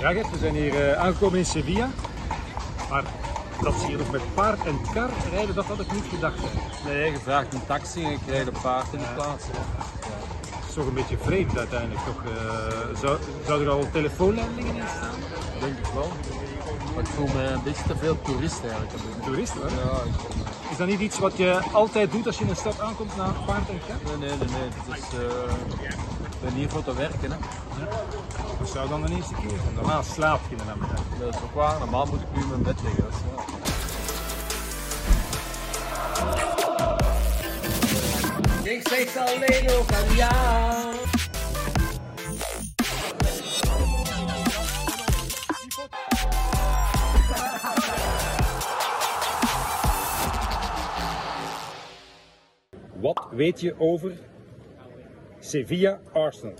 [0.00, 1.88] Ja, Gert, we zijn hier eh, aangekomen in Sevilla.
[2.90, 3.04] Maar
[3.62, 6.38] dat ze hier nog met paard en kar rijden, dat had ik niet gedacht.
[6.84, 9.44] Nee, je vraagt een taxi en je krijgt een paard in de plaats.
[9.46, 12.00] Het is toch een beetje vreemd uiteindelijk.
[12.04, 15.18] Toch, eh, zou, zou er al telefoonleidingen in staan?
[15.60, 16.08] Denk ik wel.
[16.94, 18.92] Maar ik voel me een beetje te veel toerist eigenlijk.
[18.92, 19.70] op dit Toerist hoor.
[19.70, 22.80] Ja, ik, Is dat niet iets wat je altijd doet als je in een stad
[22.80, 24.18] aankomt na paard en kar?
[24.18, 24.48] nee, nee, nee.
[24.48, 24.68] nee.
[24.86, 25.52] Het is, eh,
[26.30, 27.30] ik ben hier voor te werken.
[27.30, 27.36] Hè.
[28.58, 29.74] Dat zou dan de eerste keer zijn.
[29.74, 31.00] Daarna slaap je de namiddag.
[31.18, 31.78] Dat is ook waar.
[31.78, 33.04] Normaal moet ik nu in mijn bed liggen.
[33.08, 33.14] Is,
[38.64, 38.70] ja.
[38.70, 40.94] Ik steeds alleen nog aan jou.
[53.00, 54.12] Wat weet je over
[55.38, 56.54] Sevilla Arsenal?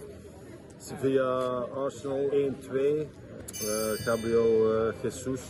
[0.81, 3.07] Sevilla Arsenal 1-2.
[3.51, 5.41] Eh, Gabriel eh, Jesus,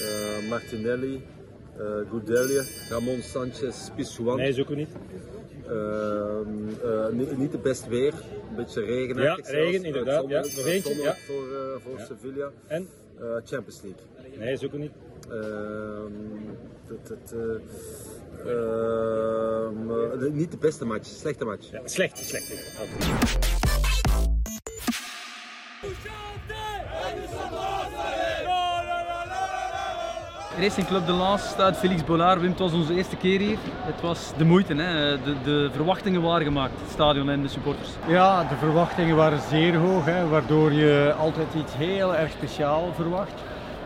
[0.00, 1.22] eh, Martinelli,
[1.80, 4.36] uh, Goudelje, Ramon Sanchez Pizjuan.
[4.36, 4.88] Nee, zoeken niet.
[5.66, 6.48] Ehm,
[6.84, 8.12] eh, niet, niet de best weer,
[8.50, 9.86] een beetje regenachtig Ja, regen, zelfs.
[9.86, 10.40] inderdaad, ja.
[10.40, 11.14] Nog eentje, ja.
[11.26, 11.44] Voor,
[11.84, 12.50] voor Sevilla.
[12.66, 12.88] En?
[13.44, 14.00] Champions League.
[14.38, 14.92] Nee, zoeken niet.
[15.30, 16.12] Ehm,
[16.88, 19.90] het- het, eh, ehm,
[20.24, 21.70] eh, niet de beste match, slechte match.
[21.70, 23.65] Ja, slecht, slecht.
[30.60, 32.40] Racing Club de Lens staat Felix Bollard.
[32.40, 33.56] Wim, het was onze eerste keer hier.
[33.80, 34.74] Het was de moeite.
[34.74, 35.22] Hè.
[35.22, 37.88] De, de verwachtingen waren gemaakt, het stadion en de supporters.
[38.06, 43.34] Ja, de verwachtingen waren zeer hoog, hè, waardoor je altijd iets heel erg speciaal verwacht.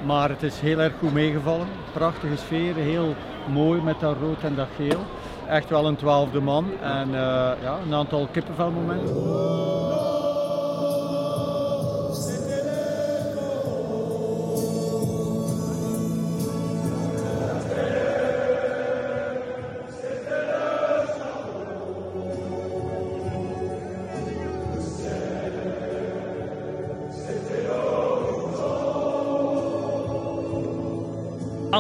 [0.07, 1.67] Maar het is heel erg goed meegevallen.
[1.93, 3.15] Prachtige sfeer, heel
[3.47, 5.01] mooi met dat rood en dat geel.
[5.49, 10.10] Echt wel een twaalfde man en eh, ja, een aantal kippenvelmomenten.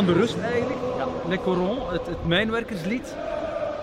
[0.00, 0.80] Aan de rust eigenlijk.
[0.96, 1.06] Ja.
[1.28, 3.14] Le Coron, het, het mijnwerkerslied.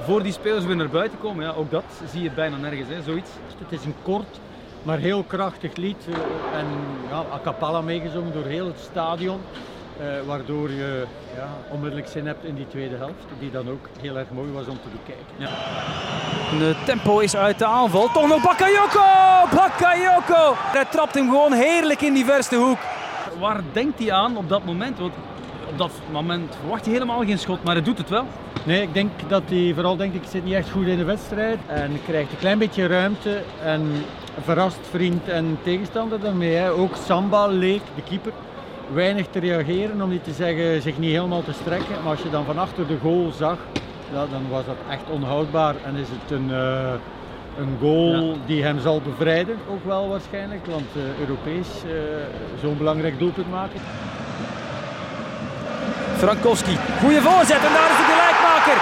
[0.06, 1.44] Voor die spelers weer naar buiten komen.
[1.46, 3.30] Ja, ook dat zie je bijna nergens, hè, zoiets.
[3.58, 4.40] Het is een kort,
[4.84, 6.66] maar heel krachtig lied eh, en
[7.10, 9.42] ja, a cappella meegezongen door heel het stadion.
[10.00, 11.04] eh, waardoor je
[11.36, 14.68] ja, onmiddellijk zin hebt in die tweede helft, die dan ook heel erg mooi was
[14.68, 15.56] om te bekijken.
[16.60, 18.12] De tempo is uit de aanval.
[18.12, 19.06] Toch nog Bakayoko!
[19.56, 20.54] Bakayoko!
[20.56, 22.78] Hij trapt hem gewoon heerlijk in die verste hoek.
[23.40, 25.00] Waar denkt hij aan op dat moment?
[25.00, 25.14] Want
[25.70, 28.26] op dat moment verwacht hij helemaal geen schot, maar hij doet het wel.
[28.64, 31.58] Nee, ik denk dat hij vooral denkt ik zit niet echt goed in de wedstrijd
[31.68, 33.82] en krijgt een klein beetje ruimte en
[34.42, 36.54] verrast vriend en tegenstander daarmee.
[36.54, 36.72] Hè.
[36.72, 38.32] Ook Samba leek, de keeper,
[38.94, 41.96] weinig te reageren, om niet te zeggen zich niet helemaal te strekken.
[42.04, 43.58] Maar als je dan van achter de goal zag,
[44.12, 46.94] ja, dan was dat echt onhoudbaar en is het een, eh,
[47.58, 51.92] een goal die hem zal bevrijden, ook wel waarschijnlijk, want eh, Europees eh,
[52.62, 53.80] zo'n belangrijk doelpunt maken.
[56.18, 58.78] Frankowski, goede voorzet en daar is de gelijkmaker.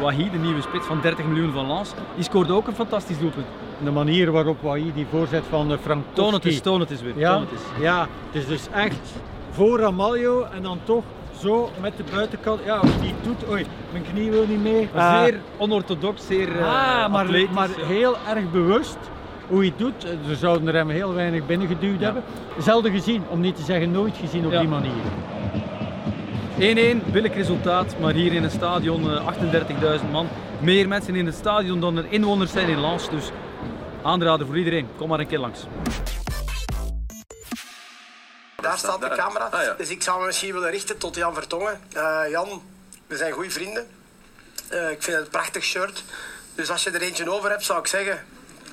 [0.00, 3.46] Wahi, de nieuwe spits van 30 miljoen van Lens, die scoorde ook een fantastisch doelpunt.
[3.84, 6.14] De manier waarop Wahi die voorzet van uh, Frankowski...
[6.14, 7.18] Toon het eens, toon het eens weer.
[7.18, 7.60] Ja, het eens.
[7.80, 8.00] ja,
[8.30, 8.98] het is dus echt
[9.50, 11.02] voor Ramaljo en dan toch
[11.40, 12.60] zo met de buitenkant.
[12.64, 13.50] Ja, wat die doet.
[13.50, 14.88] Oei, mijn knie wil niet mee.
[14.94, 17.54] Maar zeer onorthodox, zeer eh, ah, maar, atletisch.
[17.54, 18.98] maar heel erg bewust
[19.48, 20.06] hoe hij het doet.
[20.26, 22.22] Ze zouden er hem heel weinig binnengeduwd hebben.
[22.58, 24.58] Zelden gezien, om niet te zeggen nooit gezien op Ja.
[24.60, 24.92] die manier.
[26.58, 29.28] 1-1, billig resultaat, maar hier in een stadion eh,
[30.00, 30.28] 38.000 man.
[30.60, 33.30] Meer mensen in het stadion dan er inwoners zijn in Lens, dus
[34.02, 34.88] aanraden voor iedereen.
[34.96, 35.60] Kom maar een keer langs.
[38.56, 39.74] Daar staat de camera.
[39.76, 41.80] Dus ik zou me misschien willen richten tot Jan Vertongen.
[41.92, 42.62] Eh, Jan,
[43.06, 43.86] we zijn goede vrienden.
[44.68, 46.04] Eh, ik vind het een prachtig shirt.
[46.54, 48.24] Dus als je er eentje over hebt, zou ik zeggen...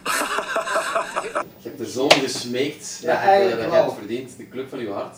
[1.62, 3.80] Je hebt er zo om gesmeekt Ja, dat je eigenlijk dat wel.
[3.80, 5.18] je hebt verdiend, de club van uw hart.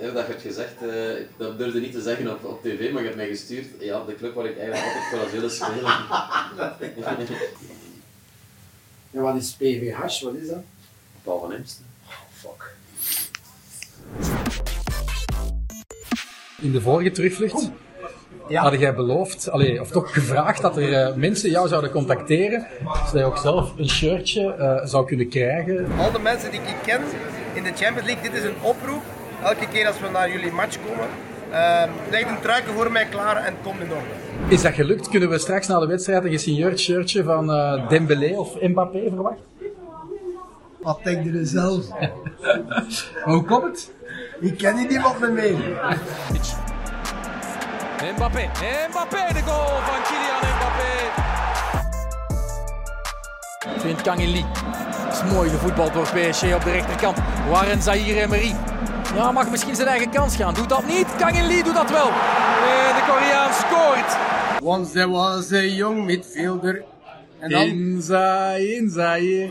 [0.00, 2.92] Ja, dat je hebt gezegd, eh, ik- dat durfde niet te zeggen op, op tv,
[2.92, 3.66] maar je hebt mij gestuurd.
[3.80, 5.84] Ja, de club waar ik eigenlijk altijd voor had willen spelen.
[9.10, 9.98] Ja, wat is PVH?
[10.22, 10.62] Wat is dat?
[11.22, 11.84] Paul van Emsten.
[12.32, 12.74] Fuck.
[16.60, 17.70] In de vorige terugvlucht
[18.50, 23.12] had jij beloofd, allee, of toch gevraagd dat er eh, mensen jou zouden contacteren, zodat
[23.12, 25.86] je ook zelf een shirtje eh, zou kunnen krijgen.
[25.98, 27.00] Al de mensen die ik ken
[27.54, 29.02] in de Champions League, dit is een oproep.
[29.42, 31.08] Elke keer als we naar jullie match komen,
[31.50, 34.54] uh, leg een truiken voor mij klaar en kom in orde.
[34.54, 35.08] Is dat gelukt?
[35.08, 39.44] Kunnen we straks na de wedstrijd een gesigneerd shirtje van eh, Dembélé of Mbappé verwachten?
[40.80, 41.84] Wat denk je er zelf?
[43.24, 43.92] Hoe komt het?
[44.40, 45.56] Ik ken hier niemand meer mee.
[48.16, 48.50] Mbappé,
[48.90, 50.92] Mbappé, de goal van Kylian Mbappé.
[53.80, 54.44] Vindt Kangin Lee.
[55.10, 57.18] is mooi gevoetbald door PSG op de rechterkant.
[57.48, 58.54] Warren Zahir Emery.
[59.14, 60.54] Ja, mag misschien zijn eigen kans gaan.
[60.54, 61.06] Doet dat niet.
[61.16, 62.06] Kangin Lee doet dat wel.
[62.08, 64.16] En de Koreaan scoort.
[64.62, 66.84] Once there was a young midfielder.
[67.38, 67.60] En dan...
[67.62, 69.48] Inza, Inza hier.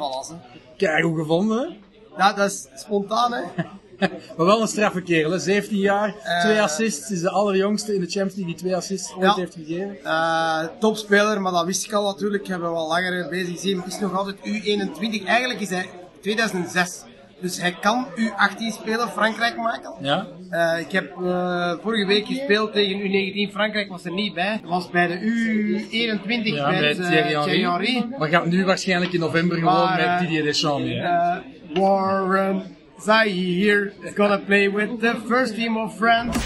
[0.77, 1.57] Kijk hoe gevonden.
[1.59, 1.77] hè?
[2.23, 3.41] Ja, dat is spontaan hè.
[4.37, 5.39] Maar wel een straffe kerel, hè?
[5.39, 6.39] 17 jaar, Eh.
[6.41, 7.11] twee assists.
[7.11, 9.33] Is de allerjongste in de Champions League die twee assists ooit Ja.
[9.35, 9.97] heeft gegeven.
[10.03, 12.47] Eh, topspeler, maar dat wist ik al natuurlijk.
[12.47, 13.77] Hebben we al langer bezig gezien.
[13.81, 15.25] Het is nog altijd U21.
[15.25, 15.89] Eigenlijk is hij
[16.21, 17.01] 2006.
[17.43, 19.93] Dus hij kan U18 spelen, Frankrijk maken.
[20.01, 20.27] Ja.
[20.49, 23.51] Eh, ik heb eh, vorige week gespeeld tegen U19.
[23.51, 24.61] Frankrijk was er niet bij.
[24.63, 28.05] Was bij de U21 Ja, bij met eh, Thierry Thierry Henry.
[28.17, 30.89] Maar gaat nu waarschijnlijk in november gewoon met Didier Deschamps?
[30.89, 31.35] Uh,
[31.73, 32.63] Warren
[32.97, 36.39] Zahir is gonna play with the first team of France.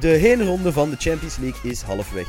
[0.00, 2.26] De heenronde van de Champions League is halfweg.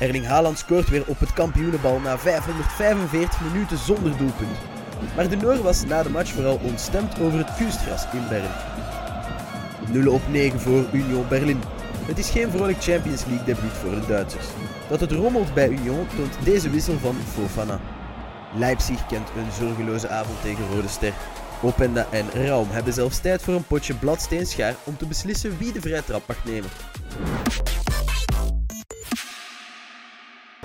[0.00, 4.81] Erling Haaland scoort weer op het kampioenenbal na 545 minuten zonder doelpunt.
[5.16, 8.50] Maar de Noor was na de match vooral ontstemd over het kunstgras in Bern.
[9.92, 11.60] 0 op 9 voor Union Berlin.
[12.06, 14.46] Het is geen vrolijk Champions League debuut voor de Duitsers.
[14.88, 17.80] Dat het rommelt bij Union toont deze wissel van Fofana.
[18.54, 21.12] Leipzig kent een zorgeloze avond tegen Rode Ster.
[21.62, 25.80] Openda en Raum hebben zelfs tijd voor een potje bladsteenschaar om te beslissen wie de
[25.80, 26.70] vrije trap mag nemen.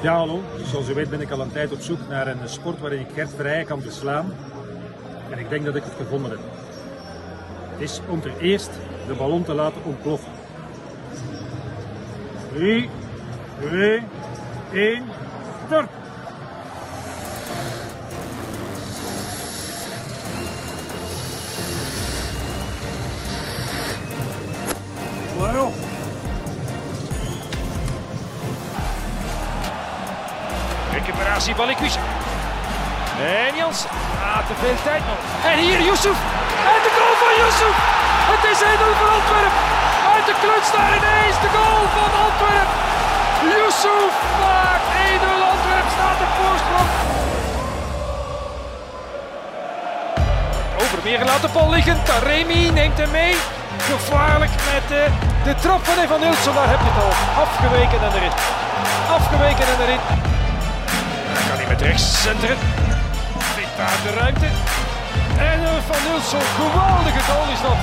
[0.02, 0.42] Ja, hallo.
[0.64, 3.08] Zoals u weet ben ik al een tijd op zoek naar een sport waarin ik
[3.14, 4.34] Gert Verheijen kan verslaan.
[5.32, 6.40] En ik denk dat ik het gevonden heb.
[7.72, 8.70] Het is om ter eerst
[9.08, 10.32] de ballon te laten ontploffen.
[12.54, 12.90] 3,
[13.60, 14.04] 2,
[14.74, 15.04] 1,
[15.66, 15.90] start!
[25.38, 25.77] Waarom?
[30.98, 32.02] Recuperatie Balikwisha.
[33.22, 33.90] En Jansen.
[34.30, 35.22] Ah, te veel tijd nog.
[35.52, 36.18] En hier Yusuf.
[36.74, 37.76] En de goal van Yusuf.
[38.32, 39.62] Het is 1-0 voor Antwerpen.
[40.14, 42.78] Uit de kluts daar ineens de goal van Antwerpen.
[43.54, 44.14] Yusuf
[44.44, 46.90] maakt 1-0 Antwerpen staat de voorsprong.
[50.82, 51.98] Overmeren laat de bal liggen.
[52.04, 53.36] Taremi neemt hem mee.
[53.92, 55.04] Gevaarlijk met de,
[55.48, 56.56] de trap van Evan Nilsson.
[56.74, 57.14] Heb je het al.
[57.46, 58.36] Afgeweken en erin.
[59.18, 60.36] Afgeweken en erin.
[61.38, 62.58] Dan kan hij met rechts centeren.
[63.58, 64.46] Vindt daar de ruimte.
[65.52, 67.80] En eh, Van Nilsson, geweldige goal is dat.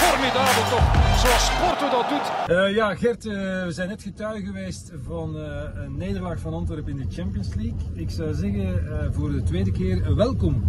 [0.00, 0.86] Formidabel toch,
[1.22, 2.56] zoals Porto dat doet.
[2.56, 3.32] Eh, ja, Gert, eh,
[3.64, 5.42] we zijn net getuige geweest van eh,
[5.84, 7.74] een nederlaag van Antwerpen in de Champions League.
[7.92, 8.68] Ik zou zeggen,
[9.00, 10.62] eh, voor de tweede keer welkom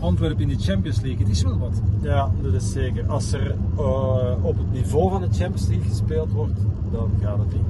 [0.00, 1.18] Antwerpen in de Champions League.
[1.26, 1.80] Het is wel wat.
[2.00, 3.06] Ja, dat is zeker.
[3.08, 6.58] Als er eh, op het niveau van de Champions League gespeeld wordt,
[6.92, 7.66] dan gaat het niet.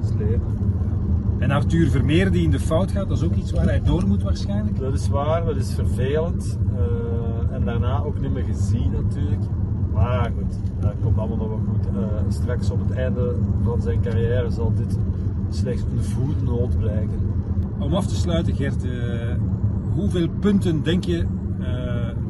[0.00, 0.72] Het is leven.
[1.38, 4.06] En Arthur Vermeer die in de fout gaat, dat is ook iets waar hij door
[4.06, 4.78] moet waarschijnlijk.
[4.78, 6.58] Dat is waar, dat is vervelend.
[6.76, 9.42] eh, en daarna ook niet meer gezien natuurlijk.
[9.92, 11.86] Maar goed, dat komt allemaal nog wel goed.
[11.86, 14.98] Eh, straks op het einde van zijn carrière zal dit
[15.50, 17.18] slechts een voetnoot blijken.
[17.78, 18.90] Om af te sluiten, Gert, eh,
[19.94, 21.26] hoeveel punten denk je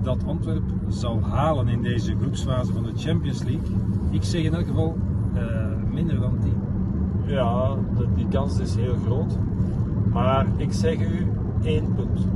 [0.02, 3.76] dat Antwerpen zal halen in deze groepsfase van de Champions League?
[4.10, 4.96] Ik zeg in elk geval
[5.92, 6.52] minder dan 10.
[7.26, 7.76] Ja,
[8.16, 9.38] die kans is heel groot.
[10.12, 11.26] Maar ik zeg u
[11.62, 12.26] één punt.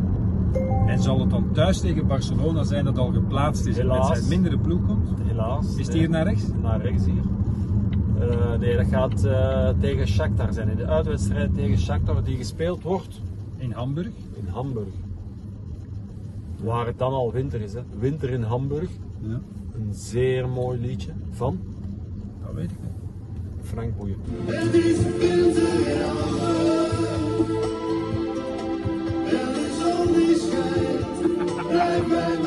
[0.86, 4.16] En zal het dan thuis tegen Barcelona zijn dat al geplaatst is en met Helaas.
[4.18, 5.08] zijn mindere ploeg komt?
[5.22, 5.76] Helaas.
[5.76, 5.98] Is nee.
[5.98, 6.44] hier naar rechts?
[6.62, 7.22] Naar rechts hier.
[8.20, 10.68] Eh, nee, dat gaat eh, tegen Shakhtar zijn.
[10.68, 13.20] In de uitwedstrijd tegen Shakhtar die gespeeld wordt.
[13.56, 14.12] In Hamburg?
[14.32, 14.94] In Hamburg.
[16.62, 17.72] Waar het dan al winter is.
[17.72, 17.80] Hè.
[17.98, 18.90] Winter in Hamburg.
[19.20, 19.40] Ja.
[19.72, 21.58] Een zeer mooi liedje van
[22.44, 22.97] Dat weet ik niet.
[23.68, 24.16] Frank Boeien.
[31.68, 32.37] Kijken